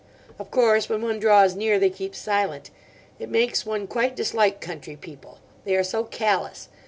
Of 0.39 0.49
course 0.49 0.89
when 0.89 1.03
one 1.03 1.19
draws 1.19 1.55
near 1.55 1.77
they 1.77 1.91
keep 1.91 2.15
silent. 2.15 2.71
It 3.19 3.29
makes 3.29 3.67
one 3.67 3.85
quite 3.85 4.15
dislike 4.15 4.59
country 4.59 4.95
people. 4.95 5.37
They 5.63 5.75
are 5.75 5.83
so 5.83 6.05
callous. 6.05 6.69